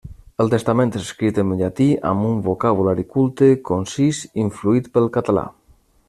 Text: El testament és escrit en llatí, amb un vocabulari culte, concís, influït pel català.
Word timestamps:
El 0.43 0.47
testament 0.51 0.93
és 0.99 1.03
escrit 1.07 1.41
en 1.43 1.51
llatí, 1.59 1.87
amb 2.13 2.27
un 2.31 2.41
vocabulari 2.49 3.07
culte, 3.17 3.51
concís, 3.71 4.23
influït 4.45 4.93
pel 4.97 5.11
català. 5.19 5.45